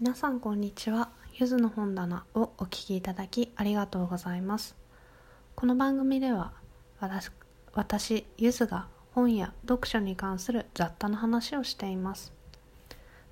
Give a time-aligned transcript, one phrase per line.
[0.00, 1.10] 皆さんこんにちは。
[1.34, 4.74] ゆずの本棚をお聞きいただきありがとうございます。
[5.54, 6.52] この番組では
[7.00, 7.30] 私
[7.74, 12.32] 私ゆずが本や読書に関する雑多な話をしています。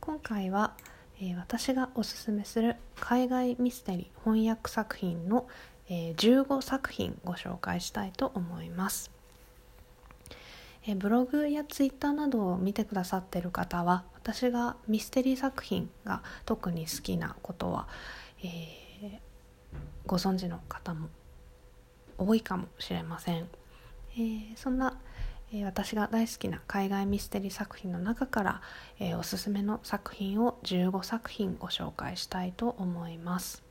[0.00, 0.72] 今回は、
[1.20, 5.46] えー、私がおすすめする海外ミステリー翻訳作品の、
[5.90, 9.10] えー、15作品ご紹介したいと思います。
[10.86, 17.88] えブログやツイッターなどを見てくださってる方は私がミステリー作品が特に好きなことは、
[18.42, 19.18] えー、
[20.06, 21.08] ご存知の方も
[22.18, 23.48] 多いかもしれません、
[24.14, 25.00] えー、そんな、
[25.52, 28.60] えー、私が大好きな海外ミステリー作品の中から、
[29.00, 33.64] えおすすめの作品を15作品ご紹介したいと思います、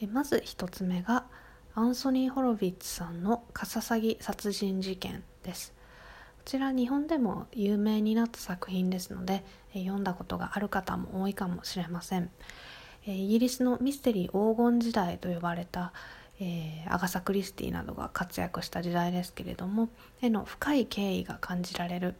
[0.00, 1.24] えまず1つ目が
[1.78, 5.74] 「アンソニー・ホロヴィッツさんの「カササギ殺人事件」です。
[6.38, 9.44] こちら日本でも有名になった作品ですので、
[9.74, 12.30] 読んだことがある方も多いかもしれません、
[13.04, 15.92] イギリスのミステリー黄金時代と呼ばれた、
[16.40, 19.90] えー、アガサ・クリスティなどが活躍した時代ですけれども
[20.22, 22.14] 絵の深い敬意が感じられる、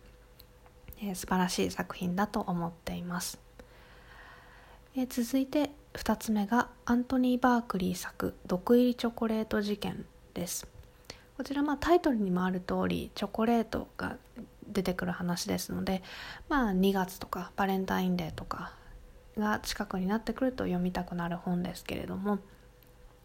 [1.01, 3.46] えー、素晴らしい作品だと思っています。
[4.99, 10.67] え続いて2つ目がアントニー・バークリー作「毒入りチョコレート事件」です。
[11.37, 14.17] こちらまあタイトルにもある通りチョコレートが
[14.67, 16.03] 出てくる話ですので
[16.49, 18.73] まあ2月とかバレンタインデーとか
[19.37, 22.39] が近くになってくると読みたくなる本ですけれども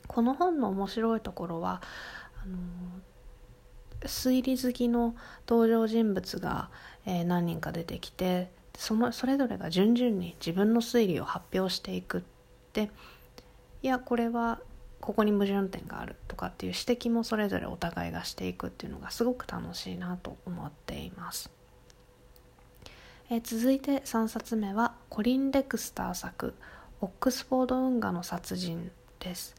[0.08, 1.82] この本の面白いところは
[2.44, 2.58] あの
[4.02, 5.16] 推理好きの
[5.48, 6.70] 登場人物が、
[7.06, 12.22] えー、何人か出てきてそのそれぞれが順々に自分の推理を発表していくっ
[12.74, 12.90] て
[13.84, 14.60] いやこれは
[15.02, 21.50] ここに矛盾点があるとかっていう指摘もそれぞれお互いがしていくっていうのがすごく楽しいなと思っています。
[23.32, 26.54] え、続いて3冊目はコリン・レクスター作
[27.02, 29.56] 「オックスフォード運河の殺人」です。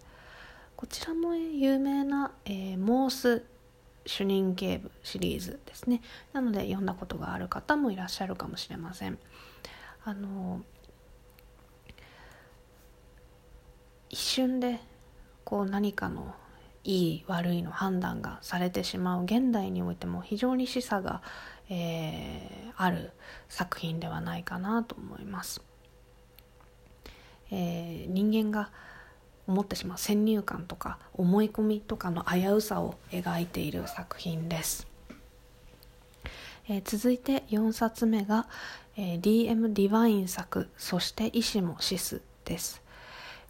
[0.77, 3.45] こちらも有名な、えー、モース
[4.07, 6.03] 主任警部シリーズですね
[6.33, 9.19] なので読んだことがある方もいらっしゃるかもしれません
[10.05, 10.63] あの
[14.11, 14.81] 一瞬で
[15.45, 16.35] こう何かの
[16.85, 21.23] いい悪いの判断がされてしまう現代においても非常に示唆が、
[21.71, 23.13] えー、ある
[23.49, 25.63] 作品ではないかなと思います。
[27.51, 28.71] えー、人間が
[29.47, 29.99] 思ってしまう。
[29.99, 34.87] 先入観とか思い込みとかの危うさを描いている作品です、
[36.69, 38.47] えー、続いて4冊目が、
[38.97, 42.83] えー、DM ディバイン作「そして医師も死す」です。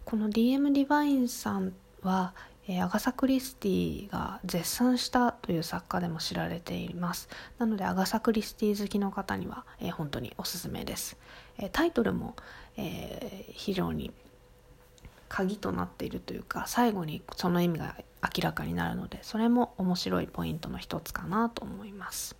[0.05, 2.33] この DM ディバインさんは、
[2.67, 7.29] えー、アガサ・クリスティが絶賛したという作家でも知られています。
[7.57, 11.17] なのでアガサ・クリスティ好きの方には、えー、本当におすすめです、
[11.57, 12.35] えー、タイトルも、
[12.77, 14.11] えー、非常に
[15.33, 22.35] 鍵となっているというか最後にその意味が明らかになるのでそれも面白いポイントの一つかなと思います、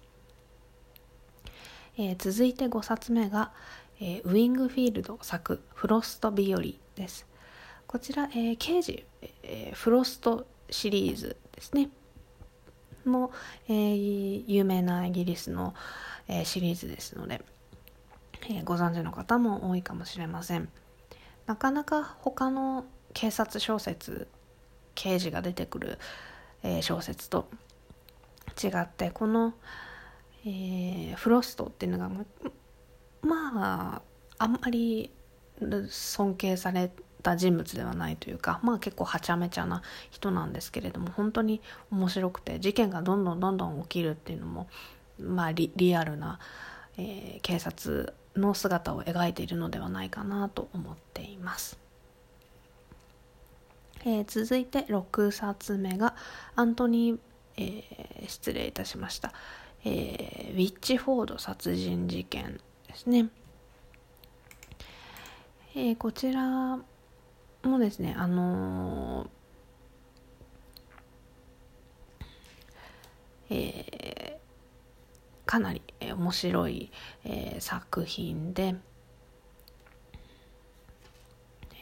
[1.97, 3.51] えー、続いて5冊目が、
[3.99, 6.61] えー、ウィングフィールド作「フロスト日和」
[6.95, 7.25] です。
[7.87, 9.05] こちら、えー、刑事、
[9.41, 11.89] えー、フロストシリーズですね。
[13.05, 13.31] も、
[13.67, 15.73] えー、有名なイギリスの、
[16.27, 17.43] えー、シリーズですので、
[18.49, 20.69] えー、ご存知の方も多いかもしれません。
[21.45, 24.27] なかなか他の警察小説
[24.95, 25.99] 刑事が出てくる、
[26.63, 27.47] えー、小説と
[28.63, 29.53] 違ってこの、
[30.45, 32.09] えー、フロストっていうのが
[33.21, 34.01] まあ
[34.37, 35.11] あんまり
[35.89, 41.61] 尊敬された人物ではないというかまあ結構はちゃめちゃな人なんですけれども本当に
[41.91, 44.67] 面白くて事件がどんどんどんどん起きるっていうのも
[45.19, 46.39] まあリアルな、
[46.97, 51.77] えー、警察の姿を描いているのではないかなと思っています。
[54.05, 56.15] えー、続いて6冊目が
[56.55, 57.19] アントニー、
[57.57, 59.31] えー、失礼いたしました、
[59.85, 63.29] えー、ウィッチフォード殺人事件ですね。
[65.75, 66.77] えー、こちら
[67.63, 69.29] もですねあの
[73.49, 76.91] えー、かなり面白い、
[77.23, 78.75] えー、作品で、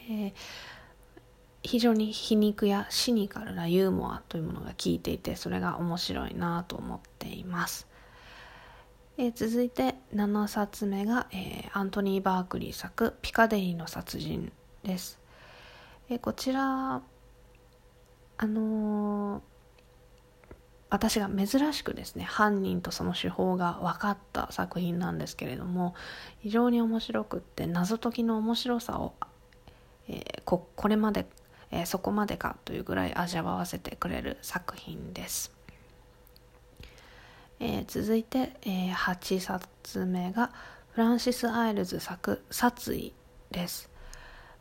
[0.10, 0.34] えー、
[1.64, 7.88] 非常に皮肉やシニカルなユーモアというものが効いていてそれが面白いなと思っています。
[9.18, 14.52] え、続いて7冊目が、え、アントニー・バークリー作「ピカデリーの殺人」
[14.84, 15.20] です。
[16.10, 17.02] え、こちら
[18.38, 19.44] あの
[20.92, 25.96] 私が珍しくですね犯人とその手法が分かった作品なんですけれども
[26.42, 29.14] 非常に面白くって謎解きの面白さを、
[30.10, 31.26] えー、ここれまで、
[31.72, 35.54] えー、そこまでかというぐらい味わわせてくれる作品です。
[37.62, 40.52] えー、続いて、えー、8冊目が
[40.92, 43.14] フランシス・アイルズ作「殺意」
[43.50, 43.90] です。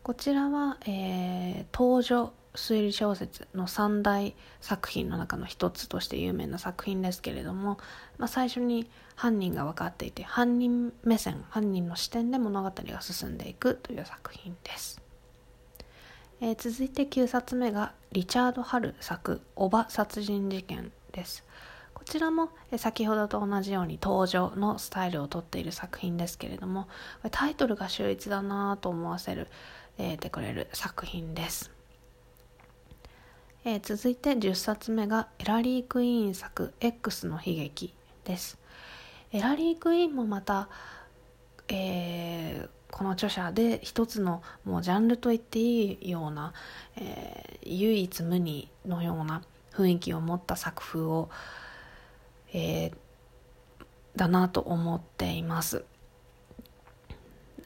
[0.04, 7.78] こちらは、えー、登場推理小説の三大作品の中の一つとして有名な作品ですけれども、
[8.18, 15.00] まあ、最初に犯人が分かっていて犯人目線犯人の視点で物語が進んでいくという作品です、
[16.40, 21.44] えー、続いて9冊目がリチャード・ハル作「おば殺人事件」です。
[21.92, 22.48] こちらも
[22.78, 26.88] 先ほどと同じように登場のスタイルをとっている作品ですけれども
[27.30, 29.48] タイトルが秀逸だなと思わせる、
[29.98, 31.79] えー、てくれる作品です。
[33.62, 38.58] えー、続いて10冊目がエラリー・クイーン作 X の悲劇です。
[39.32, 40.70] エラリー・クイーンもまた、
[41.68, 46.54] えー、この著者で一つのもうジャンルと言っていいような、
[46.96, 49.42] えー、唯一無二のような
[49.74, 51.28] 雰囲気を持った作風を、
[52.54, 52.92] え、
[54.16, 55.84] だなと思っています。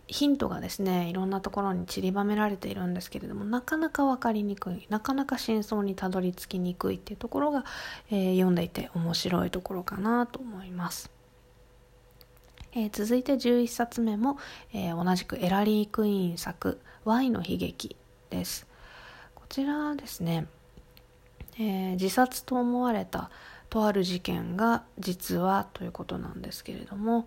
[0.07, 7.65] ヒントがですねいろんなところに散りばめられているんですけれどもなかなか分かりにくいなかなか真相にたどり着きにくいっていうところが、
[8.11, 11.11] えー、読んでいて面白いところかなと思います。
[12.77, 14.37] えー、続いて11冊目も、
[14.73, 17.97] えー、同じくエラリー・クイーン作「Y の悲劇」
[18.31, 18.67] です。
[19.35, 20.49] こちらですね、
[21.59, 23.31] え、自殺と思われた
[23.71, 27.25] とある事件が実はということなんですけれども、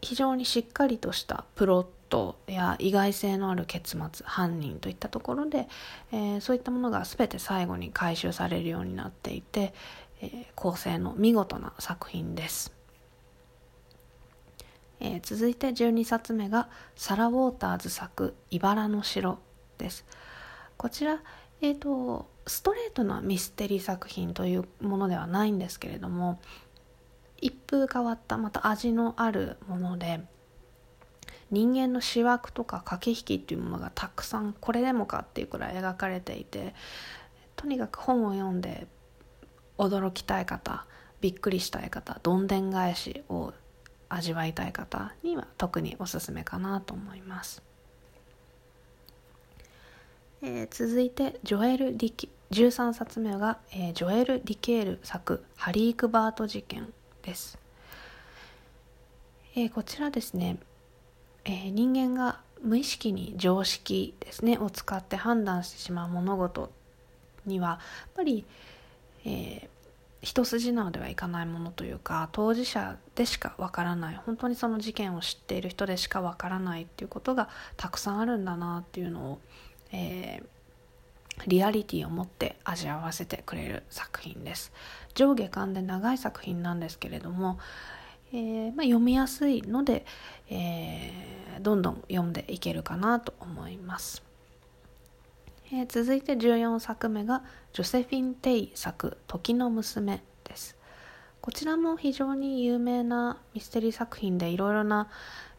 [0.00, 5.68] 非常にしっかりとしたプロットや意外性のある結末犯人といったところで、
[6.12, 9.74] えー、そういったものが全て最後に回収されるようになっていて、
[10.20, 12.72] えー、構成の見事な作品です、
[15.00, 19.38] えー、続いて12冊目がサラ・ウォーターズ作「茨の城」
[19.78, 20.04] です。
[20.76, 21.20] こちら、
[21.60, 26.40] えーとストレートなミステリー作品というものではないんですけれども
[27.40, 30.20] 一風変わったまた味のあるもので
[31.50, 36.74] 人間の思惑とか駆け引きっていうものがたくさんこれでもかっていうくらい描かれていて
[37.56, 38.86] とにかく本を読んで
[39.78, 40.84] 驚きたい方
[41.20, 43.52] びっくりしたい方どんでん返しを
[44.08, 47.62] 味わいたい方には特におすすめかなと思います、
[50.42, 56.92] えー、続いてジョエル・ディキ13冊目が、えー、ジョエル・ディケール作「ハリークバート事件」
[57.28, 57.58] です。
[59.54, 60.56] えー、こちらですね、
[61.44, 66.70] えー、人間が無意識に常識ですねを使って判断してしまう物事
[67.44, 67.78] にはやっ
[68.14, 68.44] ぱり、
[69.24, 69.68] えー、
[70.22, 79.38] 一筋縄ではいかないものというか当事者でしかわからない本当にその事件を知っている人でしかわからないっていうことがたくさんあるんだなっていうのを、
[79.92, 80.46] えー、
[81.46, 84.72] リアリティを持って味わわせてくれる作品です。
[85.14, 87.58] 上下巻で長い作品なんですけれども、
[88.32, 90.04] えー、まあ、読みやすいので、
[90.50, 94.22] えー、どんどん読んでいけるかなと思います、
[95.72, 97.42] えー、続いて14作目が
[97.72, 100.76] ジョセフィン・テイ作「時の娘」です。
[101.40, 105.08] こちらも非常に有名なミステリー作品でいろいろな、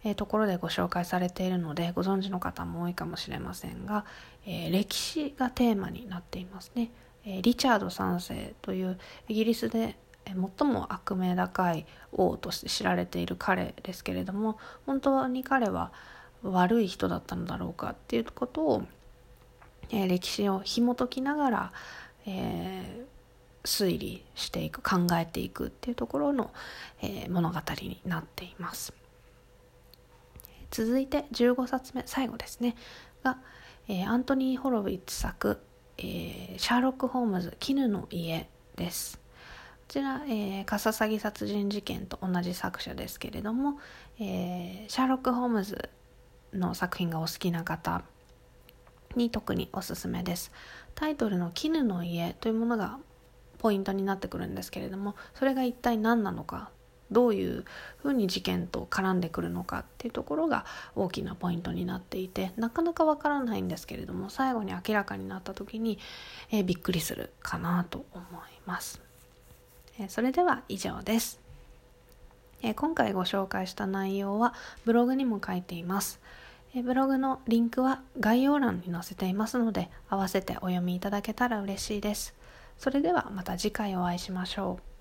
[0.03, 4.05] えー、ところでご紹介されているのでご存知の方も多いかもしれませんが、
[4.45, 6.91] えー、歴史がテーマになっていますね、
[7.25, 8.97] えー、リチャード3世という
[9.27, 15.91] イギリスで最も悪名高い王として知られている彼ですけれども本当に彼は
[16.43, 18.83] 悪い人だったのだろうかっていうことを、
[19.89, 21.73] え、歴史を紐解きながら、
[22.25, 23.05] え、
[23.65, 26.51] 推理していく考えていくっていうところの、
[27.01, 28.93] え、物語になっています。
[30.71, 32.75] 続いて15冊目最後ですね。
[33.23, 33.39] が、
[33.87, 35.59] えー、アントニー・ホロウィッツ作、
[35.97, 39.17] えー、シャーロック・ホームズ絹の家です。
[39.17, 39.21] こ
[39.93, 43.79] ちら、えー、カササギ殺人事件と同じ作者ですけれども、
[44.19, 45.89] えー、シャーロック・ホームズ
[46.53, 48.03] の作品がお好きな方
[49.15, 50.51] に特におすすめです。
[50.93, 52.99] タイトルの「絹の家」というものが
[53.59, 56.71] ポイントになってくるんですけれどもそれが一体何なのか
[57.11, 57.65] どういう
[57.97, 65.99] ふうに事件と絡んでくるのかっていうところが大きなポイントになっていてなかなかわからないんですけれども最後に明らかになった時に、
[66.51, 68.25] えー、びっくりするかなと思い
[68.65, 69.01] ます、
[69.99, 71.39] えー、それでは以上です、
[72.61, 74.53] えー、今回ご紹介した内容は
[74.85, 76.19] ブログにも書いています。
[76.83, 82.35] ブログのリンクは概要欄に載せていますので合わせてお読みいただけたら嬉しいです。
[82.77, 84.98] それではまた次回お会いしましょう。